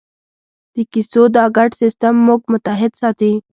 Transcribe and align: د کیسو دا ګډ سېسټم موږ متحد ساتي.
د 0.73 0.75
کیسو 0.91 1.21
دا 1.35 1.45
ګډ 1.57 1.69
سېسټم 1.81 2.15
موږ 2.27 2.41
متحد 2.51 2.91
ساتي. 3.01 3.31